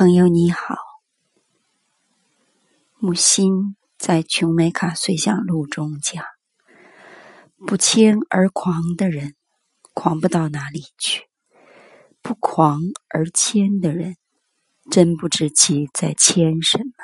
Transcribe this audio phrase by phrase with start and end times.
[0.00, 0.76] 朋友你好，
[2.96, 6.24] 木心在《琼美卡随想录》中讲：
[7.66, 9.34] 不谦而狂的人，
[9.92, 11.24] 狂不到哪里去；
[12.22, 12.80] 不狂
[13.10, 14.16] 而谦的人，
[14.90, 16.99] 真不知其在谦什么。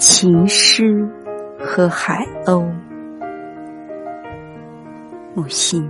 [0.00, 1.06] 琴师
[1.58, 2.66] 和海鸥，
[5.34, 5.86] 木心。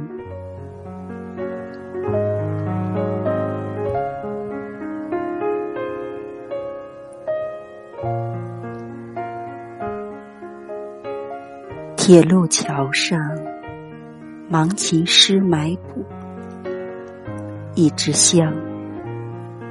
[11.97, 13.17] 铁路桥上，
[14.51, 16.05] 盲琴师埋骨，
[17.77, 18.52] 一支香，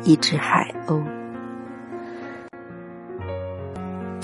[0.04, 1.19] 一只海鸥。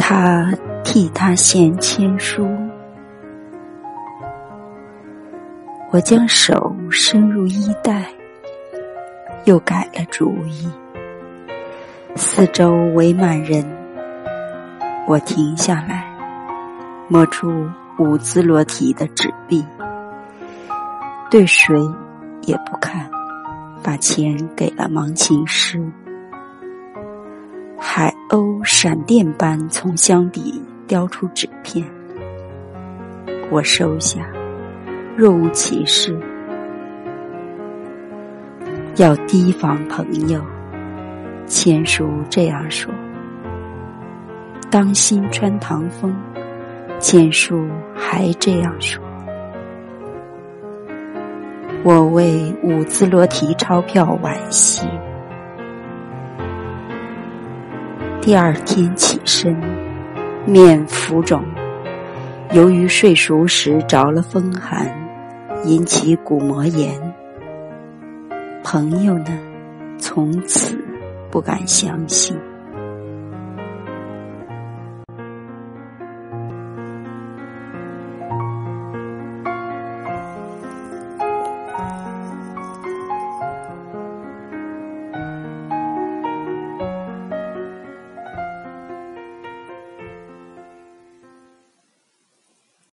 [0.08, 0.54] 他
[0.84, 2.48] 替他献签书，
[5.90, 8.06] 我将手伸入衣袋，
[9.46, 10.70] 又改了主意。
[12.16, 13.66] 四周围满人，
[15.08, 16.06] 我停下来，
[17.08, 17.68] 摸出
[17.98, 19.66] 五字裸体的纸币，
[21.32, 21.76] 对谁
[22.44, 23.10] 也不看，
[23.82, 25.84] 把钱给了盲琴师。
[27.98, 31.82] 海鸥闪电般从箱底叼出纸片，
[33.50, 34.28] 我收下，
[35.16, 36.14] 若无其事。
[38.98, 40.42] 要提防朋友，
[41.48, 42.94] 签书这样说：
[44.70, 46.14] 当心穿堂风。
[47.00, 49.02] 签书还这样说：
[51.82, 54.86] 我为五字裸体钞票惋惜。
[58.26, 59.56] 第二天起身，
[60.48, 61.44] 面浮肿，
[62.54, 64.92] 由于睡熟时着了风寒，
[65.64, 67.00] 引起骨膜炎。
[68.64, 69.28] 朋友呢，
[70.00, 70.76] 从此
[71.30, 72.36] 不敢相信。